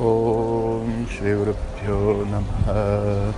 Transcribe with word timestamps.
Om 0.00 1.04
Shri 1.10 1.34
Guru 1.34 1.54
Namaha 2.24 3.34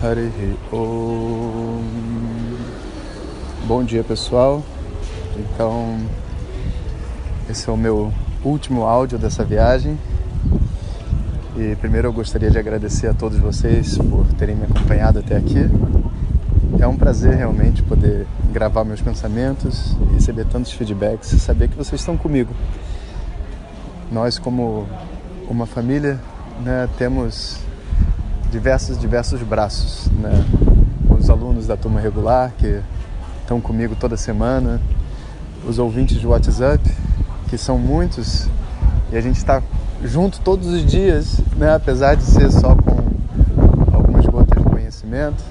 Harihi 0.00 0.56
Om 0.72 1.82
Bom 3.66 3.82
dia 3.82 4.04
pessoal, 4.04 4.62
então 5.36 5.98
esse 7.50 7.68
é 7.68 7.72
o 7.72 7.76
meu 7.76 8.12
último 8.44 8.84
áudio 8.84 9.18
dessa 9.18 9.42
viagem 9.42 9.98
e 11.56 11.74
primeiro 11.80 12.06
eu 12.06 12.12
gostaria 12.12 12.48
de 12.48 12.58
agradecer 12.58 13.08
a 13.08 13.14
todos 13.14 13.36
vocês 13.38 13.98
por 13.98 14.24
terem 14.34 14.54
me 14.54 14.66
acompanhado 14.66 15.18
até 15.18 15.36
aqui. 15.36 15.68
É 16.78 16.86
um 16.86 16.96
prazer 16.96 17.34
realmente 17.34 17.82
poder 17.82 18.24
gravar 18.52 18.84
meus 18.84 19.00
pensamentos, 19.00 19.96
receber 20.12 20.44
tantos 20.44 20.70
feedbacks 20.70 21.32
e 21.32 21.40
saber 21.40 21.66
que 21.68 21.76
vocês 21.76 22.00
estão 22.00 22.16
comigo. 22.16 22.54
Nós 24.12 24.38
como 24.38 24.86
uma 25.48 25.66
família, 25.66 26.18
né, 26.62 26.88
temos 26.96 27.58
diversos, 28.50 28.98
diversos 28.98 29.42
braços. 29.42 30.08
Né? 30.12 30.44
Os 31.10 31.28
alunos 31.28 31.66
da 31.66 31.76
turma 31.76 32.00
regular 32.00 32.52
que 32.58 32.80
estão 33.40 33.60
comigo 33.60 33.94
toda 33.94 34.16
semana, 34.16 34.80
os 35.66 35.78
ouvintes 35.78 36.18
de 36.18 36.26
WhatsApp, 36.26 36.82
que 37.48 37.58
são 37.58 37.78
muitos, 37.78 38.48
e 39.12 39.16
a 39.16 39.20
gente 39.20 39.36
está 39.36 39.62
junto 40.02 40.40
todos 40.40 40.68
os 40.68 40.84
dias, 40.84 41.40
né? 41.56 41.74
apesar 41.74 42.14
de 42.14 42.24
ser 42.24 42.50
só 42.50 42.74
com 42.74 43.94
algumas 43.94 44.26
gotas 44.26 44.62
de 44.62 44.70
conhecimento. 44.70 45.42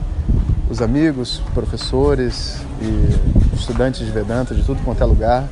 Os 0.69 0.81
amigos, 0.81 1.41
professores 1.53 2.57
e 2.81 3.55
estudantes 3.55 4.05
de 4.05 4.11
Vedanta 4.11 4.55
de 4.55 4.63
tudo 4.63 4.81
quanto 4.83 5.01
é 5.03 5.05
lugar 5.05 5.47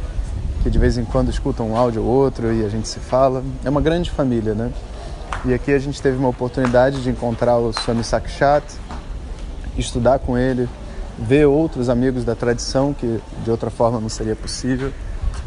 que 0.64 0.70
de 0.70 0.78
vez 0.78 0.98
em 0.98 1.04
quando 1.04 1.30
escutam 1.30 1.72
um 1.72 1.76
áudio 1.76 2.04
ou 2.04 2.08
outro 2.08 2.54
e 2.54 2.64
a 2.64 2.70
gente 2.70 2.88
se 2.88 3.00
fala. 3.00 3.44
É 3.64 3.70
uma 3.70 3.82
grande 3.82 4.12
família, 4.12 4.54
né? 4.54 4.72
E 5.44 5.54
aqui 5.54 5.72
a 5.74 5.80
gente 5.80 6.02
teve 6.02 6.18
uma 6.18 6.30
oportunidade 6.30 7.02
de 7.02 7.10
encontrar 7.10 7.58
o 7.58 7.74
Swami 7.74 8.04
Sakshat, 8.04 8.64
estudar 9.76 10.20
com 10.20 10.38
ele, 10.38 10.70
ver 11.18 11.48
outros 11.48 11.90
amigos 11.90 12.24
da 12.24 12.36
tradição 12.36 12.94
que 12.94 13.20
de 13.44 13.50
outra 13.50 13.70
forma 13.70 14.00
não 14.00 14.10
seria 14.10 14.36
possível. 14.36 14.92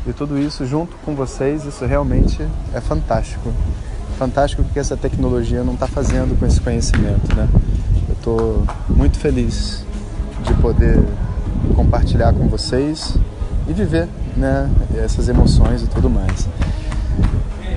E 0.06 0.12
tudo 0.12 0.36
isso 0.36 0.66
junto 0.66 0.96
com 1.04 1.14
vocês, 1.14 1.64
isso 1.64 1.84
realmente 1.86 2.46
é 2.74 2.80
fantástico. 2.80 3.52
Fantástico 4.18 4.62
porque 4.64 4.78
essa 4.78 4.96
tecnologia 4.96 5.62
não 5.62 5.74
está 5.74 5.86
fazendo 5.86 6.38
com 6.38 6.46
esse 6.46 6.60
conhecimento, 6.60 7.34
né? 7.34 7.48
Eu 8.08 8.14
estou 8.14 8.66
muito 8.88 9.18
feliz 9.18 9.84
de 10.42 10.54
poder 10.54 11.02
compartilhar 11.74 12.32
com 12.32 12.48
vocês 12.48 13.16
e 13.66 13.72
viver 13.72 14.08
né, 14.36 14.68
essas 14.96 15.28
emoções 15.28 15.82
e 15.82 15.86
tudo 15.86 16.10
mais. 16.10 16.48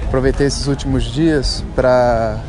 Aproveitei 0.06 0.48
esses 0.48 0.68
últimos 0.68 1.04
dias 1.04 1.64
para 1.76 2.40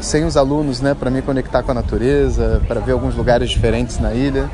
sem 0.00 0.24
os 0.24 0.36
alunos, 0.36 0.80
né, 0.80 0.94
para 0.94 1.10
me 1.10 1.22
conectar 1.22 1.62
com 1.62 1.70
a 1.70 1.74
natureza, 1.74 2.60
para 2.66 2.80
ver 2.80 2.92
alguns 2.92 3.14
lugares 3.14 3.50
diferentes 3.50 3.98
na 3.98 4.12
ilha. 4.12 4.50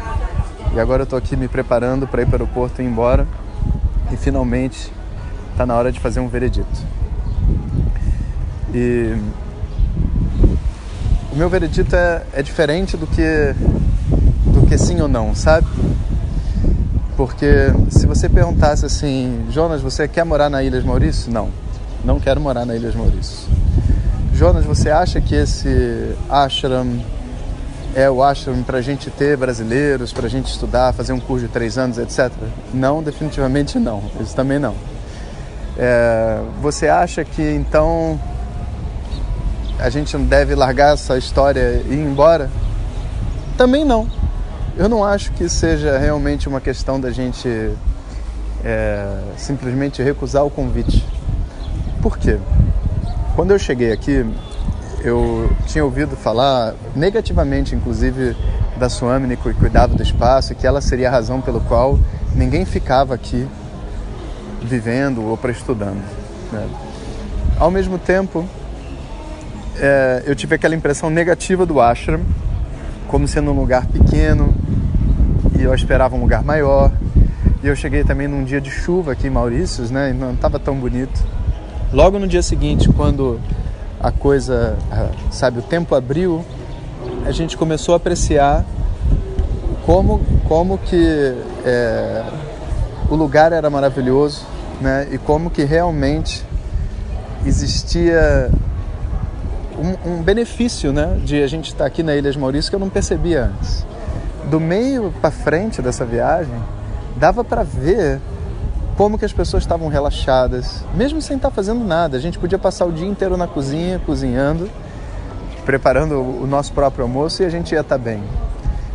E 0.74 0.78
agora 0.78 1.02
eu 1.02 1.04
estou 1.04 1.18
aqui 1.18 1.34
me 1.34 1.48
preparando 1.48 2.06
para 2.06 2.20
ir 2.20 2.26
para 2.26 2.42
o 2.42 2.42
aeroporto 2.42 2.82
e 2.82 2.84
ir 2.84 2.88
embora. 2.88 3.26
E 4.12 4.16
finalmente 4.16 4.92
está 5.52 5.64
na 5.64 5.74
hora 5.74 5.90
de 5.90 5.98
fazer 5.98 6.20
um 6.20 6.28
veredito. 6.28 6.68
E 8.74 9.16
o 11.32 11.36
meu 11.36 11.48
veredito 11.48 11.96
é, 11.96 12.22
é 12.34 12.42
diferente 12.42 12.96
do 12.96 13.06
que 13.06 13.54
do 14.46 14.66
que 14.66 14.76
sim 14.76 15.00
ou 15.00 15.08
não, 15.08 15.34
sabe? 15.34 15.66
Porque 17.18 17.72
se 17.90 18.06
você 18.06 18.28
perguntasse 18.28 18.86
assim, 18.86 19.44
Jonas, 19.50 19.82
você 19.82 20.06
quer 20.06 20.24
morar 20.24 20.48
na 20.48 20.62
Ilha 20.62 20.80
de 20.80 20.86
Maurício? 20.86 21.32
Não, 21.32 21.48
não 22.04 22.20
quero 22.20 22.40
morar 22.40 22.64
na 22.64 22.76
Ilha 22.76 22.92
de 22.92 22.96
Maurício. 22.96 23.48
Jonas, 24.32 24.64
você 24.64 24.88
acha 24.88 25.20
que 25.20 25.34
esse 25.34 26.14
ashram 26.30 26.86
é 27.92 28.08
o 28.08 28.22
ashram 28.22 28.62
para 28.62 28.78
a 28.78 28.80
gente 28.80 29.10
ter 29.10 29.36
brasileiros, 29.36 30.12
para 30.12 30.26
a 30.26 30.30
gente 30.30 30.46
estudar, 30.46 30.92
fazer 30.92 31.12
um 31.12 31.18
curso 31.18 31.44
de 31.44 31.52
três 31.52 31.76
anos, 31.76 31.98
etc? 31.98 32.30
Não, 32.72 33.02
definitivamente 33.02 33.80
não. 33.80 34.00
Isso 34.20 34.36
também 34.36 34.60
não. 34.60 34.76
É, 35.76 36.40
você 36.62 36.86
acha 36.86 37.24
que 37.24 37.42
então 37.42 38.16
a 39.76 39.90
gente 39.90 40.16
não 40.16 40.24
deve 40.24 40.54
largar 40.54 40.94
essa 40.94 41.18
história 41.18 41.82
e 41.84 41.94
ir 41.94 41.98
embora? 41.98 42.48
Também 43.56 43.84
não. 43.84 44.06
Eu 44.78 44.88
não 44.88 45.04
acho 45.04 45.32
que 45.32 45.48
seja 45.48 45.98
realmente 45.98 46.48
uma 46.48 46.60
questão 46.60 47.00
da 47.00 47.10
gente 47.10 47.48
é, 48.64 49.18
simplesmente 49.36 50.00
recusar 50.00 50.46
o 50.46 50.50
convite. 50.50 51.04
Por 52.00 52.16
quê? 52.16 52.38
Quando 53.34 53.50
eu 53.50 53.58
cheguei 53.58 53.90
aqui, 53.90 54.24
eu 55.02 55.50
tinha 55.66 55.84
ouvido 55.84 56.14
falar 56.14 56.76
negativamente, 56.94 57.74
inclusive, 57.74 58.36
da 58.76 58.88
Suamini 58.88 59.36
que 59.36 59.52
cuidava 59.52 59.96
do 59.96 60.02
espaço 60.02 60.54
que 60.54 60.64
ela 60.64 60.80
seria 60.80 61.08
a 61.08 61.10
razão 61.10 61.40
pelo 61.40 61.60
qual 61.62 61.98
ninguém 62.36 62.64
ficava 62.64 63.14
aqui 63.14 63.48
vivendo 64.62 65.24
ou 65.24 65.36
para 65.36 65.50
estudando. 65.50 66.04
Né? 66.52 66.68
Ao 67.58 67.68
mesmo 67.68 67.98
tempo, 67.98 68.48
é, 69.76 70.22
eu 70.24 70.36
tive 70.36 70.54
aquela 70.54 70.76
impressão 70.76 71.10
negativa 71.10 71.66
do 71.66 71.80
ashram, 71.80 72.20
como 73.08 73.26
sendo 73.26 73.50
um 73.50 73.58
lugar 73.58 73.86
pequeno, 73.86 74.54
e 75.58 75.64
eu 75.64 75.74
esperava 75.74 76.14
um 76.14 76.20
lugar 76.20 76.44
maior. 76.44 76.92
E 77.62 77.66
eu 77.66 77.74
cheguei 77.74 78.04
também 78.04 78.28
num 78.28 78.44
dia 78.44 78.60
de 78.60 78.70
chuva 78.70 79.12
aqui 79.12 79.26
em 79.26 79.30
Maurícios, 79.30 79.90
né? 79.90 80.10
E 80.10 80.12
não 80.12 80.32
estava 80.32 80.58
tão 80.58 80.76
bonito. 80.76 81.20
Logo 81.92 82.18
no 82.18 82.28
dia 82.28 82.42
seguinte, 82.42 82.88
quando 82.88 83.40
a 83.98 84.12
coisa, 84.12 84.76
sabe, 85.32 85.58
o 85.58 85.62
tempo 85.62 85.96
abriu, 85.96 86.44
a 87.26 87.32
gente 87.32 87.56
começou 87.56 87.94
a 87.94 87.96
apreciar 87.96 88.64
como, 89.84 90.20
como 90.46 90.78
que 90.78 91.34
é, 91.64 92.22
o 93.10 93.16
lugar 93.16 93.52
era 93.52 93.68
maravilhoso, 93.68 94.46
né? 94.80 95.08
E 95.10 95.18
como 95.18 95.50
que 95.50 95.64
realmente 95.64 96.44
existia 97.44 98.48
um, 99.76 100.12
um 100.12 100.22
benefício, 100.22 100.92
né? 100.92 101.18
De 101.24 101.42
a 101.42 101.48
gente 101.48 101.72
estar 101.72 101.86
aqui 101.86 102.04
na 102.04 102.14
Ilha 102.14 102.30
de 102.30 102.38
Maurício 102.38 102.70
que 102.70 102.76
eu 102.76 102.80
não 102.80 102.88
percebia 102.88 103.46
antes 103.46 103.84
do 104.48 104.58
meio 104.58 105.12
para 105.20 105.30
frente 105.30 105.82
dessa 105.82 106.04
viagem, 106.04 106.54
dava 107.16 107.44
para 107.44 107.62
ver 107.62 108.20
como 108.96 109.18
que 109.18 109.24
as 109.24 109.32
pessoas 109.32 109.62
estavam 109.62 109.88
relaxadas, 109.88 110.84
mesmo 110.94 111.22
sem 111.22 111.36
estar 111.36 111.50
tá 111.50 111.54
fazendo 111.54 111.84
nada. 111.84 112.16
A 112.16 112.20
gente 112.20 112.38
podia 112.38 112.58
passar 112.58 112.84
o 112.84 112.92
dia 112.92 113.06
inteiro 113.06 113.36
na 113.36 113.46
cozinha, 113.46 114.00
cozinhando, 114.04 114.68
preparando 115.64 116.20
o 116.20 116.46
nosso 116.46 116.72
próprio 116.72 117.04
almoço 117.04 117.42
e 117.42 117.46
a 117.46 117.48
gente 117.48 117.72
ia 117.72 117.80
estar 117.80 117.96
tá 117.96 118.02
bem. 118.02 118.22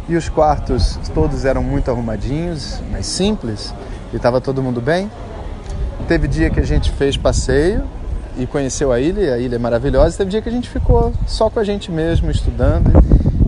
E 0.09 0.15
os 0.15 0.27
quartos 0.27 0.99
todos 1.13 1.45
eram 1.45 1.63
muito 1.63 1.89
arrumadinhos, 1.89 2.81
mais 2.91 3.05
simples, 3.05 3.73
e 4.11 4.17
estava 4.17 4.41
todo 4.41 4.61
mundo 4.61 4.81
bem. 4.81 5.09
Teve 6.07 6.27
dia 6.27 6.49
que 6.49 6.59
a 6.59 6.65
gente 6.65 6.91
fez 6.91 7.15
passeio 7.15 7.83
e 8.37 8.45
conheceu 8.45 8.91
a 8.91 8.99
ilha, 8.99 9.21
e 9.21 9.31
a 9.31 9.37
ilha 9.37 9.55
é 9.55 9.59
maravilhosa. 9.59 10.17
Teve 10.17 10.31
dia 10.31 10.41
que 10.41 10.49
a 10.49 10.51
gente 10.51 10.69
ficou 10.69 11.13
só 11.25 11.49
com 11.49 11.59
a 11.59 11.63
gente 11.63 11.89
mesmo, 11.89 12.29
estudando 12.29 12.91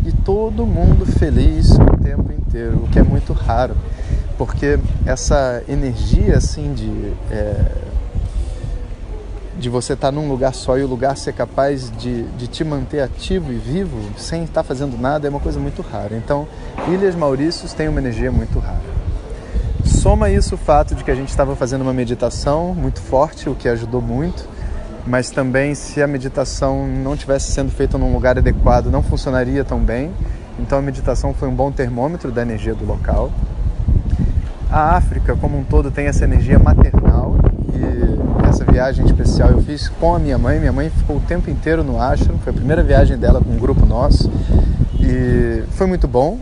e 0.05 0.11
todo 0.11 0.65
mundo 0.65 1.05
feliz 1.05 1.71
o 1.71 1.97
tempo 2.03 2.31
inteiro, 2.31 2.83
o 2.83 2.87
que 2.87 2.99
é 2.99 3.03
muito 3.03 3.33
raro, 3.33 3.75
porque 4.37 4.77
essa 5.05 5.63
energia 5.67 6.37
assim 6.37 6.73
de 6.73 7.13
é, 7.31 7.71
de 9.57 9.69
você 9.69 9.93
estar 9.93 10.11
num 10.11 10.27
lugar 10.27 10.53
só 10.53 10.77
e 10.77 10.83
o 10.83 10.87
lugar 10.87 11.15
ser 11.17 11.33
capaz 11.33 11.89
de, 11.97 12.23
de 12.23 12.45
te 12.45 12.63
manter 12.63 12.99
ativo 12.99 13.51
e 13.51 13.55
vivo 13.55 13.97
sem 14.17 14.43
estar 14.43 14.63
fazendo 14.63 14.97
nada 14.97 15.27
é 15.27 15.29
uma 15.29 15.39
coisa 15.39 15.59
muito 15.59 15.81
rara. 15.81 16.15
Então, 16.15 16.45
Ilhas 16.89 17.15
Maurícios 17.15 17.73
tem 17.73 17.87
uma 17.87 17.99
energia 17.99 18.31
muito 18.31 18.59
rara. 18.59 18.83
Soma 19.85 20.29
isso 20.29 20.55
o 20.55 20.57
fato 20.57 20.93
de 20.93 21.05
que 21.05 21.09
a 21.09 21.15
gente 21.15 21.29
estava 21.29 21.55
fazendo 21.55 21.83
uma 21.83 21.93
meditação 21.93 22.75
muito 22.75 22.99
forte, 22.99 23.49
o 23.49 23.55
que 23.55 23.69
ajudou 23.69 24.01
muito 24.01 24.45
mas 25.05 25.29
também 25.29 25.75
se 25.75 26.01
a 26.01 26.07
meditação 26.07 26.87
não 26.87 27.15
tivesse 27.15 27.51
sendo 27.51 27.71
feita 27.71 27.97
num 27.97 28.13
lugar 28.13 28.37
adequado, 28.37 28.87
não 28.87 29.03
funcionaria 29.03 29.63
tão 29.63 29.79
bem. 29.79 30.11
Então 30.59 30.79
a 30.79 30.81
meditação 30.81 31.33
foi 31.33 31.47
um 31.47 31.53
bom 31.53 31.71
termômetro 31.71 32.31
da 32.31 32.41
energia 32.41 32.73
do 32.73 32.85
local. 32.85 33.31
A 34.69 34.95
África, 34.95 35.35
como 35.35 35.57
um 35.57 35.63
todo, 35.63 35.91
tem 35.91 36.07
essa 36.07 36.23
energia 36.23 36.57
maternal 36.57 37.35
e 37.73 38.47
essa 38.47 38.65
viagem 38.65 39.05
especial 39.05 39.49
eu 39.51 39.61
fiz 39.61 39.87
com 39.87 40.15
a 40.15 40.19
minha 40.19 40.37
mãe. 40.37 40.59
Minha 40.59 40.73
mãe 40.73 40.89
ficou 40.89 41.17
o 41.17 41.21
tempo 41.21 41.49
inteiro 41.49 41.83
no 41.83 42.01
ashram, 42.01 42.37
foi 42.39 42.51
a 42.51 42.55
primeira 42.55 42.83
viagem 42.83 43.17
dela 43.17 43.39
com 43.39 43.51
um 43.51 43.59
grupo 43.59 43.85
nosso 43.85 44.31
e 44.99 45.63
foi 45.71 45.85
muito 45.85 46.07
bom. 46.07 46.39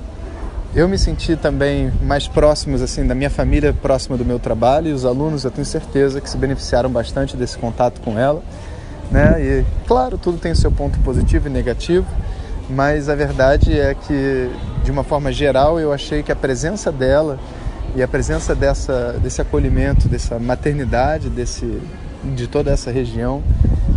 Eu 0.75 0.89
me 0.89 0.97
senti 0.97 1.35
também 1.35 1.91
mais 2.01 2.27
próximos 2.27 2.81
assim 2.81 3.05
da 3.05 3.13
minha 3.13 3.29
família, 3.29 3.71
próxima 3.71 4.17
do 4.17 4.25
meu 4.25 4.39
trabalho 4.39 4.87
e 4.87 4.91
os 4.91 5.05
alunos 5.05 5.43
eu 5.43 5.51
tenho 5.51 5.65
certeza 5.65 6.19
que 6.19 6.27
se 6.27 6.35
beneficiaram 6.35 6.89
bastante 6.89 7.37
desse 7.37 7.59
contato 7.59 8.01
com 8.01 8.17
ela, 8.17 8.41
né? 9.11 9.39
E 9.39 9.65
claro, 9.87 10.17
tudo 10.17 10.39
tem 10.39 10.51
o 10.51 10.55
seu 10.55 10.71
ponto 10.71 10.97
positivo 11.01 11.47
e 11.47 11.51
negativo, 11.51 12.07
mas 12.67 13.07
a 13.07 13.13
verdade 13.13 13.79
é 13.79 13.93
que 13.93 14.49
de 14.83 14.89
uma 14.89 15.03
forma 15.03 15.31
geral 15.31 15.79
eu 15.79 15.93
achei 15.93 16.23
que 16.23 16.31
a 16.31 16.35
presença 16.35 16.91
dela 16.91 17.37
e 17.95 18.01
a 18.01 18.07
presença 18.07 18.55
dessa, 18.55 19.13
desse 19.21 19.39
acolhimento, 19.39 20.07
dessa 20.07 20.39
maternidade, 20.39 21.29
desse, 21.29 21.79
de 22.33 22.47
toda 22.47 22.71
essa 22.71 22.89
região, 22.89 23.43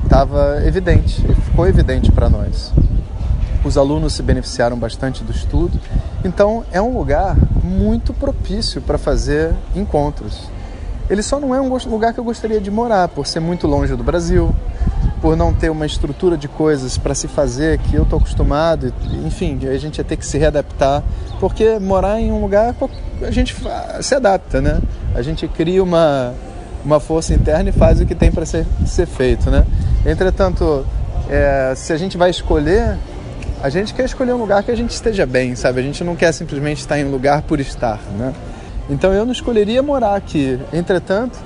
estava 0.04 0.62
evidente, 0.66 1.22
ficou 1.46 1.66
evidente 1.66 2.12
para 2.12 2.28
nós. 2.28 2.70
Os 3.64 3.78
alunos 3.78 4.12
se 4.12 4.22
beneficiaram 4.22 4.78
bastante 4.78 5.24
do 5.24 5.32
estudo, 5.32 5.80
então 6.26 6.64
é 6.72 6.80
um 6.82 6.96
lugar 6.96 7.36
muito 7.62 8.12
propício 8.12 8.82
para 8.82 8.98
fazer 8.98 9.54
encontros. 9.74 10.50
Ele 11.08 11.22
só 11.22 11.38
não 11.38 11.54
é 11.54 11.60
um 11.60 11.68
lugar 11.88 12.12
que 12.12 12.18
eu 12.18 12.24
gostaria 12.24 12.60
de 12.60 12.70
morar, 12.70 13.08
por 13.08 13.26
ser 13.26 13.38
muito 13.38 13.66
longe 13.66 13.94
do 13.94 14.02
Brasil, 14.02 14.52
por 15.20 15.36
não 15.36 15.54
ter 15.54 15.70
uma 15.70 15.86
estrutura 15.86 16.36
de 16.36 16.48
coisas 16.48 16.98
para 16.98 17.14
se 17.14 17.28
fazer 17.28 17.78
que 17.78 17.94
eu 17.94 18.02
estou 18.02 18.18
acostumado, 18.18 18.92
enfim, 19.24 19.58
a 19.68 19.78
gente 19.78 19.98
ia 19.98 20.04
ter 20.04 20.16
que 20.16 20.26
se 20.26 20.36
readaptar, 20.36 21.02
porque 21.38 21.78
morar 21.78 22.20
em 22.20 22.32
um 22.32 22.40
lugar 22.40 22.74
a 23.22 23.30
gente 23.30 23.56
se 24.00 24.14
adapta, 24.14 24.60
né? 24.60 24.80
A 25.14 25.22
gente 25.22 25.46
cria 25.48 25.82
uma, 25.82 26.34
uma 26.84 27.00
força 27.00 27.32
interna 27.32 27.70
e 27.70 27.72
faz 27.72 28.00
o 28.00 28.06
que 28.06 28.14
tem 28.14 28.32
para 28.32 28.44
ser, 28.44 28.66
ser 28.84 29.06
feito, 29.06 29.48
né? 29.48 29.64
Entretanto, 30.04 30.84
é, 31.28 31.72
se 31.76 31.92
a 31.92 31.96
gente 31.96 32.16
vai 32.16 32.30
escolher, 32.30 32.98
a 33.62 33.68
gente 33.68 33.94
quer 33.94 34.04
escolher 34.04 34.32
um 34.32 34.38
lugar 34.38 34.62
que 34.62 34.70
a 34.70 34.76
gente 34.76 34.90
esteja 34.90 35.26
bem, 35.26 35.54
sabe? 35.56 35.80
A 35.80 35.82
gente 35.82 36.04
não 36.04 36.14
quer 36.14 36.32
simplesmente 36.32 36.78
estar 36.78 36.98
em 36.98 37.04
um 37.04 37.10
lugar 37.10 37.42
por 37.42 37.60
estar, 37.60 38.00
né? 38.18 38.34
Então 38.88 39.12
eu 39.12 39.24
não 39.24 39.32
escolheria 39.32 39.82
morar 39.82 40.14
aqui. 40.14 40.58
Entretanto, 40.72 41.38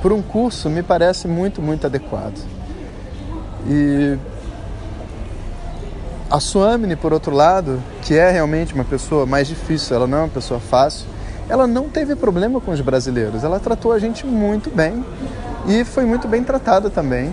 por 0.00 0.12
um 0.12 0.22
curso 0.22 0.70
me 0.70 0.82
parece 0.82 1.28
muito, 1.28 1.60
muito 1.60 1.86
adequado. 1.86 2.38
E 3.68 4.16
a 6.30 6.40
Suamini, 6.40 6.96
por 6.96 7.12
outro 7.12 7.34
lado, 7.34 7.82
que 8.02 8.14
é 8.16 8.30
realmente 8.30 8.74
uma 8.74 8.84
pessoa 8.84 9.26
mais 9.26 9.46
difícil, 9.46 9.96
ela 9.96 10.06
não 10.06 10.18
é 10.18 10.20
uma 10.22 10.28
pessoa 10.28 10.60
fácil, 10.60 11.06
ela 11.48 11.66
não 11.66 11.88
teve 11.88 12.16
problema 12.16 12.60
com 12.60 12.70
os 12.70 12.80
brasileiros. 12.80 13.44
Ela 13.44 13.60
tratou 13.60 13.92
a 13.92 13.98
gente 13.98 14.26
muito 14.26 14.70
bem 14.70 15.04
e 15.66 15.84
foi 15.84 16.04
muito 16.04 16.26
bem 16.26 16.42
tratada 16.42 16.90
também. 16.90 17.32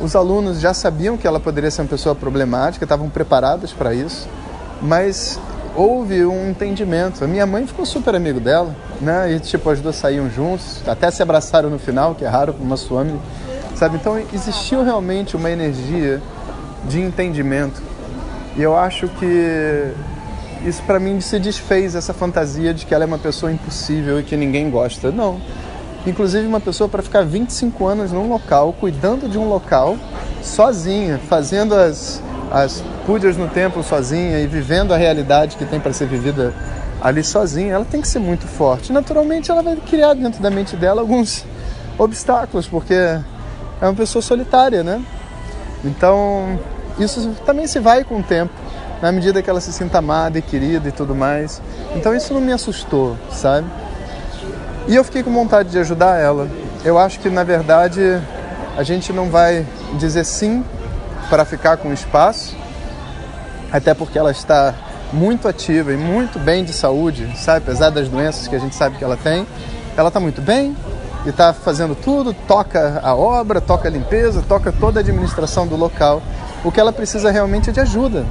Os 0.00 0.14
alunos 0.14 0.60
já 0.60 0.74
sabiam 0.74 1.16
que 1.16 1.26
ela 1.26 1.40
poderia 1.40 1.70
ser 1.70 1.82
uma 1.82 1.88
pessoa 1.88 2.14
problemática, 2.14 2.84
estavam 2.84 3.08
preparados 3.08 3.72
para 3.72 3.94
isso, 3.94 4.28
mas 4.80 5.40
houve 5.74 6.24
um 6.24 6.50
entendimento. 6.50 7.24
A 7.24 7.26
minha 7.26 7.46
mãe 7.46 7.66
ficou 7.66 7.86
super 7.86 8.14
amigo 8.14 8.38
dela, 8.40 8.74
né? 9.00 9.32
E 9.32 9.40
tipo, 9.40 9.70
as 9.70 9.80
duas 9.80 9.96
saíam 9.96 10.30
juntos, 10.30 10.82
até 10.86 11.10
se 11.10 11.22
abraçaram 11.22 11.70
no 11.70 11.78
final, 11.78 12.14
que 12.14 12.24
é 12.24 12.28
raro 12.28 12.52
para 12.52 12.64
uma 12.64 12.76
Suamini 12.76 13.20
sabe? 13.76 13.96
Então 13.96 14.18
existiu 14.32 14.82
realmente 14.82 15.36
uma 15.36 15.50
energia 15.50 16.20
de 16.88 17.00
entendimento 17.00 17.82
e 18.56 18.62
eu 18.62 18.76
acho 18.76 19.06
que 19.08 19.92
isso 20.64 20.82
para 20.84 20.98
mim 20.98 21.20
se 21.20 21.38
desfez 21.38 21.94
essa 21.94 22.14
fantasia 22.14 22.72
de 22.72 22.86
que 22.86 22.94
ela 22.94 23.04
é 23.04 23.06
uma 23.06 23.18
pessoa 23.18 23.52
impossível 23.52 24.18
e 24.18 24.22
que 24.22 24.36
ninguém 24.36 24.70
gosta. 24.70 25.12
Não. 25.12 25.40
Inclusive 26.06 26.46
uma 26.46 26.60
pessoa 26.60 26.88
para 26.88 27.02
ficar 27.02 27.24
25 27.24 27.86
anos 27.86 28.12
num 28.12 28.28
local, 28.28 28.72
cuidando 28.72 29.28
de 29.28 29.36
um 29.36 29.48
local, 29.48 29.96
sozinha, 30.40 31.18
fazendo 31.28 31.74
as, 31.74 32.22
as 32.50 32.82
pujas 33.04 33.36
no 33.36 33.48
templo 33.48 33.82
sozinha 33.82 34.38
e 34.38 34.46
vivendo 34.46 34.94
a 34.94 34.96
realidade 34.96 35.56
que 35.56 35.64
tem 35.64 35.80
para 35.80 35.92
ser 35.92 36.06
vivida 36.06 36.54
ali 37.02 37.24
sozinha, 37.24 37.74
ela 37.74 37.84
tem 37.84 38.00
que 38.00 38.08
ser 38.08 38.20
muito 38.20 38.46
forte. 38.46 38.92
Naturalmente 38.92 39.50
ela 39.50 39.62
vai 39.62 39.76
criar 39.76 40.14
dentro 40.14 40.40
da 40.40 40.50
mente 40.50 40.76
dela 40.76 41.00
alguns 41.00 41.44
obstáculos, 41.98 42.68
porque 42.68 42.94
é 42.94 43.22
uma 43.82 43.94
pessoa 43.94 44.22
solitária, 44.22 44.82
né? 44.82 45.02
Então, 45.84 46.58
isso 46.98 47.34
também 47.44 47.66
se 47.66 47.78
vai 47.80 48.04
com 48.04 48.20
o 48.20 48.22
tempo, 48.22 48.52
na 49.02 49.12
medida 49.12 49.42
que 49.42 49.50
ela 49.50 49.60
se 49.60 49.72
sinta 49.72 49.98
amada 49.98 50.38
e 50.38 50.42
querida 50.42 50.88
e 50.88 50.92
tudo 50.92 51.14
mais. 51.14 51.60
Então, 51.94 52.14
isso 52.14 52.32
não 52.32 52.40
me 52.40 52.52
assustou, 52.52 53.16
sabe? 53.30 53.66
E 54.88 54.94
eu 54.94 55.02
fiquei 55.02 55.22
com 55.22 55.32
vontade 55.32 55.70
de 55.70 55.78
ajudar 55.78 56.20
ela. 56.20 56.48
Eu 56.84 56.98
acho 56.98 57.18
que, 57.20 57.28
na 57.28 57.42
verdade, 57.42 58.20
a 58.76 58.82
gente 58.82 59.12
não 59.12 59.30
vai 59.30 59.66
dizer 59.98 60.24
sim 60.24 60.64
para 61.28 61.44
ficar 61.44 61.76
com 61.76 61.92
espaço, 61.92 62.56
até 63.72 63.94
porque 63.94 64.18
ela 64.18 64.30
está 64.30 64.74
muito 65.12 65.48
ativa 65.48 65.92
e 65.92 65.96
muito 65.96 66.38
bem 66.38 66.64
de 66.64 66.72
saúde, 66.72 67.28
sabe? 67.36 67.58
Apesar 67.58 67.90
das 67.90 68.08
doenças 68.08 68.46
que 68.46 68.54
a 68.54 68.58
gente 68.58 68.74
sabe 68.74 68.96
que 68.96 69.04
ela 69.04 69.16
tem, 69.16 69.46
ela 69.96 70.08
está 70.08 70.20
muito 70.20 70.40
bem, 70.40 70.76
e 71.26 71.30
está 71.30 71.52
fazendo 71.52 71.96
tudo, 71.96 72.32
toca 72.32 73.00
a 73.02 73.14
obra, 73.14 73.60
toca 73.60 73.88
a 73.88 73.90
limpeza, 73.90 74.44
toca 74.48 74.70
toda 74.70 75.00
a 75.00 75.02
administração 75.02 75.66
do 75.66 75.74
local. 75.74 76.22
O 76.64 76.70
que 76.70 76.78
ela 76.78 76.92
precisa 76.92 77.32
realmente 77.32 77.68
é 77.68 77.72
de 77.72 77.80
ajuda. 77.80 78.24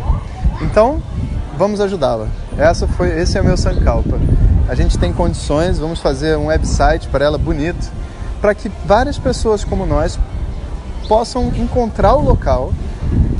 Então, 0.61 1.03
vamos 1.57 1.81
ajudá-la. 1.81 2.27
Essa 2.57 2.87
foi, 2.87 3.19
esse 3.19 3.37
é 3.37 3.41
o 3.41 3.43
meu 3.43 3.57
Sankalpa. 3.57 4.17
A 4.67 4.73
gente 4.73 4.97
tem 4.97 5.13
condições, 5.13 5.77
vamos 5.77 5.99
fazer 5.99 6.35
um 6.37 6.47
website 6.47 7.07
para 7.09 7.23
ela 7.23 7.37
bonito, 7.37 7.91
para 8.41 8.55
que 8.55 8.71
várias 8.83 9.17
pessoas 9.17 9.63
como 9.63 9.85
nós 9.85 10.17
possam 11.07 11.51
encontrar 11.55 12.15
o 12.15 12.21
local 12.21 12.73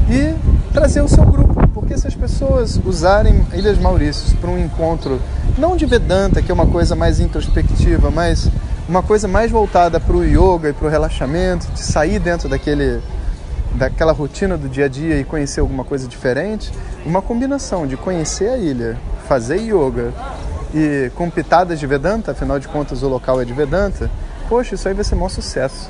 e 0.08 0.36
trazer 0.72 1.02
o 1.02 1.08
seu 1.08 1.26
grupo. 1.26 1.68
Porque 1.70 1.98
se 1.98 2.08
as 2.08 2.14
pessoas 2.14 2.80
usarem 2.86 3.44
Ilhas 3.54 3.80
Maurícios 3.80 4.34
para 4.34 4.52
um 4.52 4.60
encontro, 4.60 5.20
não 5.58 5.76
de 5.76 5.88
Vedanta, 5.88 6.44
que 6.44 6.52
é 6.52 6.54
uma 6.54 6.68
coisa 6.68 6.96
mais 6.96 7.20
introspectiva, 7.20 8.12
mas 8.12 8.48
uma 8.88 9.02
coisa 9.02 9.28
mais 9.28 9.50
voltada 9.50 10.00
para 10.00 10.16
o 10.16 10.24
yoga 10.24 10.70
e 10.70 10.74
para 10.74 10.88
o 10.88 10.90
relaxamento, 10.92 11.66
de 11.72 11.82
sair 11.82 12.20
dentro 12.20 12.48
daquele 12.48 13.02
daquela 13.74 14.14
rotina 14.14 14.56
do 14.56 14.70
dia 14.70 14.86
a 14.86 14.88
dia 14.88 15.20
e 15.20 15.26
conhecer 15.26 15.60
alguma 15.60 15.84
coisa 15.84 16.08
diferente, 16.08 16.72
uma 17.06 17.22
combinação 17.22 17.86
de 17.86 17.98
conhecer 17.98 18.48
a 18.48 18.58
ilha, 18.58 18.98
fazer 19.28 19.58
yoga 19.58 20.14
e 20.76 21.10
com 21.16 21.30
pitadas 21.30 21.80
de 21.80 21.88
Vedanta, 21.88 22.34
afinal 22.34 22.60
de 22.60 22.68
contas 22.68 23.02
o 23.02 23.08
local 23.08 23.42
é 23.42 23.46
de 23.46 23.54
Vedanta, 23.54 24.12
poxa, 24.50 24.76
isso 24.76 24.86
aí 24.90 24.94
vai 24.94 25.06
ser 25.06 25.16
um 25.16 25.30
sucesso. 25.30 25.90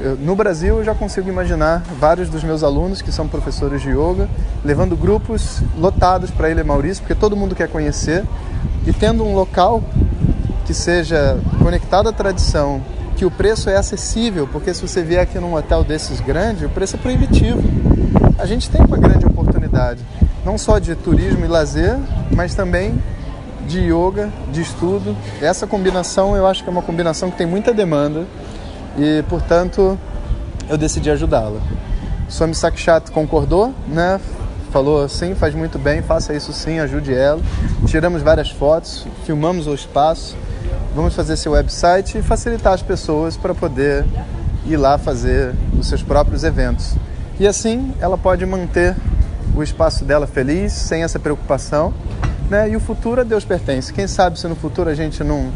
Eu, 0.00 0.16
no 0.16 0.34
Brasil 0.34 0.78
eu 0.78 0.84
já 0.84 0.92
consigo 0.92 1.28
imaginar 1.28 1.84
vários 2.00 2.28
dos 2.28 2.42
meus 2.42 2.64
alunos 2.64 3.00
que 3.00 3.12
são 3.12 3.28
professores 3.28 3.80
de 3.80 3.90
yoga 3.90 4.28
levando 4.64 4.96
grupos 4.96 5.62
lotados 5.76 6.32
para 6.32 6.50
Ilha 6.50 6.64
Maurício, 6.64 7.02
porque 7.02 7.14
todo 7.14 7.36
mundo 7.36 7.54
quer 7.54 7.68
conhecer 7.68 8.24
e 8.84 8.92
tendo 8.92 9.24
um 9.24 9.36
local 9.36 9.82
que 10.66 10.74
seja 10.74 11.38
conectado 11.62 12.08
à 12.08 12.12
tradição, 12.12 12.82
que 13.16 13.24
o 13.24 13.30
preço 13.30 13.70
é 13.70 13.76
acessível, 13.76 14.48
porque 14.50 14.74
se 14.74 14.82
você 14.82 15.02
vier 15.02 15.22
aqui 15.22 15.38
num 15.38 15.54
hotel 15.54 15.84
desses 15.84 16.20
grande, 16.20 16.66
o 16.66 16.68
preço 16.68 16.96
é 16.96 16.98
proibitivo. 16.98 17.62
A 18.36 18.46
gente 18.46 18.68
tem 18.68 18.84
uma 18.84 18.96
grande 18.96 19.26
oportunidade, 19.26 20.00
não 20.44 20.58
só 20.58 20.78
de 20.78 20.94
turismo 20.96 21.44
e 21.44 21.48
lazer, 21.48 21.96
mas 22.34 22.54
também 22.54 23.00
de 23.68 23.80
yoga, 23.80 24.30
de 24.50 24.60
estudo. 24.60 25.16
Essa 25.40 25.66
combinação 25.66 26.36
eu 26.36 26.46
acho 26.46 26.64
que 26.64 26.68
é 26.68 26.72
uma 26.72 26.82
combinação 26.82 27.30
que 27.30 27.36
tem 27.36 27.46
muita 27.46 27.72
demanda 27.72 28.26
e, 28.96 29.22
portanto, 29.28 29.96
eu 30.68 30.76
decidi 30.76 31.10
ajudá-la. 31.10 31.60
Swami 32.28 32.54
Sakshat 32.54 33.10
concordou, 33.12 33.72
né? 33.86 34.20
Falou 34.72 35.08
sim, 35.08 35.34
faz 35.34 35.54
muito 35.54 35.78
bem, 35.78 36.02
faça 36.02 36.34
isso 36.34 36.52
sim, 36.52 36.78
ajude 36.80 37.14
ela. 37.14 37.40
Tiramos 37.86 38.22
várias 38.22 38.50
fotos, 38.50 39.06
filmamos 39.24 39.66
o 39.66 39.74
espaço 39.74 40.36
Vamos 40.94 41.14
fazer 41.14 41.36
seu 41.36 41.52
website 41.52 42.18
e 42.18 42.22
facilitar 42.22 42.72
as 42.72 42.82
pessoas 42.82 43.36
para 43.36 43.54
poder 43.54 44.04
ir 44.66 44.76
lá 44.76 44.98
fazer 44.98 45.54
os 45.78 45.86
seus 45.86 46.02
próprios 46.02 46.44
eventos. 46.44 46.94
E 47.38 47.46
assim 47.46 47.94
ela 48.00 48.18
pode 48.18 48.44
manter 48.44 48.96
o 49.54 49.62
espaço 49.62 50.04
dela 50.04 50.26
feliz, 50.26 50.72
sem 50.72 51.02
essa 51.04 51.18
preocupação. 51.18 51.94
Né? 52.50 52.70
E 52.70 52.76
o 52.76 52.80
futuro 52.80 53.20
a 53.20 53.24
Deus 53.24 53.44
pertence. 53.44 53.92
Quem 53.92 54.06
sabe 54.06 54.38
se 54.38 54.46
no 54.48 54.56
futuro 54.56 54.88
a 54.88 54.94
gente 54.94 55.22
não 55.22 55.52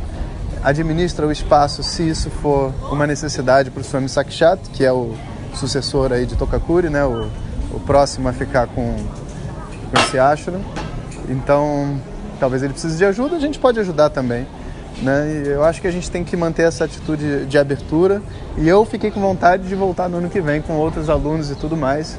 administra 0.62 1.26
o 1.26 1.32
espaço, 1.32 1.82
se 1.82 2.08
isso 2.08 2.30
for 2.30 2.72
uma 2.90 3.06
necessidade 3.06 3.70
para 3.70 3.80
o 3.80 3.84
Swami 3.84 4.08
Sakshat, 4.08 4.60
que 4.70 4.84
é 4.84 4.92
o 4.92 5.14
sucessor 5.54 6.12
aí 6.12 6.26
de 6.26 6.36
Tokakuri, 6.36 6.88
né? 6.88 7.04
o, 7.04 7.28
o 7.72 7.80
próximo 7.80 8.28
a 8.28 8.32
ficar 8.32 8.66
com, 8.68 8.94
com 8.94 10.00
esse 10.00 10.18
ashram. 10.18 10.60
Então, 11.28 12.00
talvez 12.38 12.62
ele 12.62 12.72
precise 12.72 12.96
de 12.96 13.04
ajuda, 13.04 13.36
a 13.36 13.40
gente 13.40 13.58
pode 13.58 13.80
ajudar 13.80 14.10
também. 14.10 14.46
Né? 15.00 15.42
Eu 15.46 15.64
acho 15.64 15.80
que 15.80 15.86
a 15.86 15.90
gente 15.90 16.10
tem 16.10 16.22
que 16.22 16.36
manter 16.36 16.62
essa 16.62 16.84
atitude 16.84 17.46
de 17.46 17.58
abertura. 17.58 18.22
E 18.56 18.68
eu 18.68 18.84
fiquei 18.84 19.10
com 19.10 19.20
vontade 19.20 19.66
de 19.66 19.74
voltar 19.74 20.08
no 20.08 20.18
ano 20.18 20.28
que 20.28 20.40
vem 20.40 20.60
com 20.60 20.74
outros 20.74 21.08
alunos 21.08 21.50
e 21.50 21.54
tudo 21.54 21.76
mais. 21.76 22.18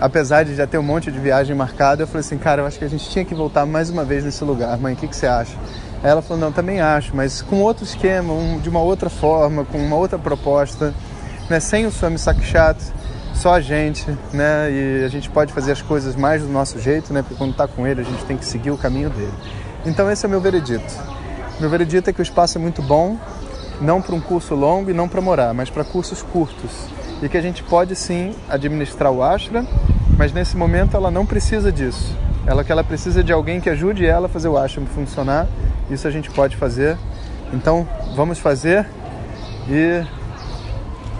Apesar 0.00 0.44
de 0.44 0.54
já 0.54 0.66
ter 0.66 0.78
um 0.78 0.82
monte 0.82 1.10
de 1.10 1.18
viagem 1.18 1.56
marcada, 1.56 2.02
eu 2.02 2.06
falei 2.06 2.20
assim, 2.20 2.36
cara, 2.36 2.62
eu 2.62 2.66
acho 2.66 2.78
que 2.78 2.84
a 2.84 2.88
gente 2.88 3.08
tinha 3.08 3.24
que 3.24 3.34
voltar 3.34 3.64
mais 3.64 3.88
uma 3.88 4.04
vez 4.04 4.24
nesse 4.24 4.44
lugar. 4.44 4.76
Mãe, 4.78 4.94
o 4.94 4.96
que, 4.96 5.08
que 5.08 5.16
você 5.16 5.26
acha? 5.26 5.56
Aí 6.02 6.10
ela 6.10 6.20
falou, 6.20 6.38
não, 6.38 6.52
também 6.52 6.80
acho, 6.80 7.16
mas 7.16 7.40
com 7.40 7.62
outro 7.62 7.84
esquema, 7.84 8.32
um, 8.32 8.58
de 8.58 8.68
uma 8.68 8.80
outra 8.80 9.08
forma, 9.08 9.64
com 9.64 9.78
uma 9.78 9.96
outra 9.96 10.18
proposta. 10.18 10.94
né, 11.48 11.60
sem 11.60 11.86
o 11.86 11.90
Swami 11.90 12.18
Sakshat, 12.18 12.78
só 13.34 13.54
a 13.54 13.60
gente, 13.60 14.06
né, 14.32 14.70
e 14.70 15.04
a 15.04 15.08
gente 15.08 15.30
pode 15.30 15.52
fazer 15.52 15.72
as 15.72 15.82
coisas 15.82 16.16
mais 16.16 16.42
do 16.42 16.48
nosso 16.48 16.78
jeito, 16.78 17.12
né, 17.12 17.22
porque 17.22 17.34
quando 17.34 17.52
está 17.52 17.68
com 17.68 17.86
ele 17.86 18.00
a 18.00 18.04
gente 18.04 18.24
tem 18.24 18.36
que 18.36 18.44
seguir 18.44 18.70
o 18.70 18.78
caminho 18.78 19.10
dele. 19.10 19.32
Então 19.84 20.10
esse 20.10 20.24
é 20.24 20.28
o 20.28 20.30
meu 20.30 20.40
veredito. 20.40 20.92
Meu 21.60 21.70
veredito 21.70 22.10
é 22.10 22.12
que 22.12 22.20
o 22.20 22.22
espaço 22.22 22.58
é 22.58 22.60
muito 22.60 22.82
bom, 22.82 23.16
não 23.80 24.02
para 24.02 24.14
um 24.14 24.20
curso 24.20 24.54
longo 24.54 24.90
e 24.90 24.94
não 24.94 25.08
para 25.08 25.20
morar, 25.20 25.54
mas 25.54 25.70
para 25.70 25.84
cursos 25.84 26.22
curtos. 26.22 26.70
E 27.22 27.28
que 27.28 27.36
a 27.36 27.40
gente 27.40 27.62
pode 27.62 27.96
sim 27.96 28.34
administrar 28.48 29.10
o 29.10 29.22
ashra, 29.22 29.66
mas 30.18 30.32
nesse 30.32 30.56
momento 30.56 30.96
ela 30.96 31.10
não 31.10 31.24
precisa 31.24 31.72
disso. 31.72 32.14
Ela 32.46 32.62
que 32.62 32.70
ela 32.70 32.84
precisa 32.84 33.24
de 33.24 33.32
alguém 33.32 33.60
que 33.60 33.68
ajude 33.68 34.06
ela 34.06 34.26
a 34.26 34.28
fazer 34.28 34.48
o 34.48 34.56
ashram 34.56 34.86
funcionar. 34.86 35.48
Isso 35.90 36.06
a 36.06 36.10
gente 36.10 36.30
pode 36.30 36.56
fazer. 36.56 36.96
Então, 37.52 37.88
vamos 38.14 38.38
fazer 38.38 38.86
e 39.68 40.04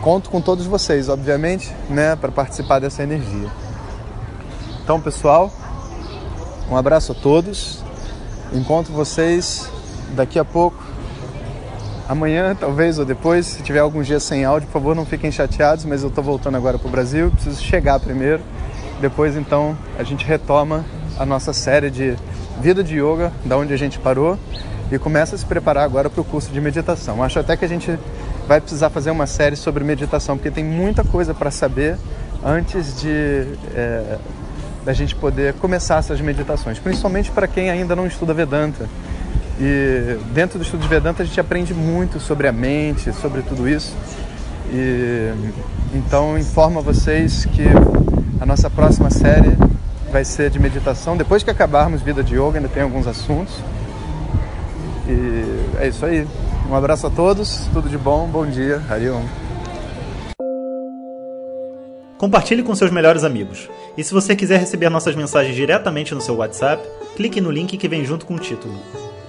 conto 0.00 0.30
com 0.30 0.40
todos 0.40 0.66
vocês, 0.66 1.08
obviamente, 1.08 1.74
né, 1.88 2.14
para 2.14 2.30
participar 2.30 2.78
dessa 2.78 3.02
energia. 3.02 3.50
Então, 4.82 5.00
pessoal, 5.00 5.52
um 6.70 6.76
abraço 6.76 7.12
a 7.12 7.14
todos. 7.14 7.82
Encontro 8.52 8.92
vocês 8.92 9.68
daqui 10.14 10.38
a 10.38 10.44
pouco 10.44 10.85
amanhã, 12.08 12.56
talvez, 12.58 12.98
ou 12.98 13.04
depois. 13.04 13.46
Se 13.46 13.62
tiver 13.62 13.80
alguns 13.80 14.06
dias 14.06 14.22
sem 14.22 14.44
áudio, 14.44 14.66
por 14.68 14.74
favor, 14.74 14.94
não 14.94 15.04
fiquem 15.04 15.30
chateados, 15.30 15.84
mas 15.84 16.02
eu 16.02 16.08
estou 16.08 16.22
voltando 16.22 16.56
agora 16.56 16.78
para 16.78 16.88
o 16.88 16.90
Brasil, 16.90 17.30
preciso 17.30 17.62
chegar 17.62 17.98
primeiro. 18.00 18.40
Depois, 19.00 19.36
então, 19.36 19.76
a 19.98 20.02
gente 20.02 20.24
retoma 20.24 20.84
a 21.18 21.26
nossa 21.26 21.52
série 21.52 21.90
de 21.90 22.16
vida 22.60 22.82
de 22.82 22.96
yoga, 22.96 23.32
da 23.44 23.56
onde 23.56 23.72
a 23.72 23.76
gente 23.76 23.98
parou, 23.98 24.38
e 24.90 24.98
começa 24.98 25.34
a 25.34 25.38
se 25.38 25.44
preparar 25.44 25.84
agora 25.84 26.08
para 26.08 26.20
o 26.20 26.24
curso 26.24 26.50
de 26.50 26.60
meditação. 26.60 27.22
Acho 27.22 27.38
até 27.38 27.56
que 27.56 27.64
a 27.64 27.68
gente 27.68 27.98
vai 28.46 28.60
precisar 28.60 28.90
fazer 28.90 29.10
uma 29.10 29.26
série 29.26 29.56
sobre 29.56 29.82
meditação, 29.84 30.36
porque 30.36 30.50
tem 30.50 30.64
muita 30.64 31.04
coisa 31.04 31.34
para 31.34 31.50
saber 31.50 31.96
antes 32.44 33.00
de 33.00 33.46
é, 33.74 34.18
da 34.84 34.92
gente 34.92 35.16
poder 35.16 35.54
começar 35.54 35.98
essas 35.98 36.20
meditações, 36.20 36.78
principalmente 36.78 37.30
para 37.32 37.48
quem 37.48 37.68
ainda 37.68 37.96
não 37.96 38.06
estuda 38.06 38.32
Vedanta. 38.32 38.88
E 39.58 40.18
dentro 40.32 40.58
do 40.58 40.62
estudo 40.62 40.82
de 40.82 40.88
Vedanta 40.88 41.22
a 41.22 41.26
gente 41.26 41.40
aprende 41.40 41.72
muito 41.72 42.20
sobre 42.20 42.46
a 42.46 42.52
mente, 42.52 43.12
sobre 43.12 43.42
tudo 43.42 43.68
isso. 43.68 43.94
E 44.70 45.32
então 45.94 46.38
informo 46.38 46.80
a 46.80 46.82
vocês 46.82 47.46
que 47.46 47.64
a 48.40 48.44
nossa 48.44 48.68
próxima 48.68 49.10
série 49.10 49.56
vai 50.10 50.24
ser 50.24 50.50
de 50.50 50.58
meditação. 50.58 51.16
Depois 51.16 51.42
que 51.42 51.50
acabarmos 51.50 52.02
Vida 52.02 52.22
de 52.22 52.34
Yoga, 52.34 52.58
ainda 52.58 52.68
tem 52.68 52.82
alguns 52.82 53.06
assuntos. 53.06 53.54
E 55.08 55.78
é 55.80 55.88
isso 55.88 56.04
aí. 56.04 56.26
Um 56.68 56.74
abraço 56.74 57.06
a 57.06 57.10
todos, 57.10 57.68
tudo 57.72 57.88
de 57.88 57.96
bom, 57.96 58.26
bom 58.26 58.44
dia, 58.44 58.82
Hariom. 58.90 59.22
Compartilhe 62.18 62.62
com 62.62 62.74
seus 62.74 62.90
melhores 62.90 63.24
amigos. 63.24 63.68
E 63.96 64.02
se 64.02 64.12
você 64.12 64.34
quiser 64.34 64.58
receber 64.58 64.88
nossas 64.88 65.14
mensagens 65.14 65.54
diretamente 65.54 66.14
no 66.14 66.20
seu 66.20 66.36
WhatsApp, 66.36 66.82
clique 67.14 67.40
no 67.40 67.50
link 67.50 67.76
que 67.76 67.88
vem 67.88 68.04
junto 68.04 68.26
com 68.26 68.34
o 68.34 68.38
título. 68.38 68.74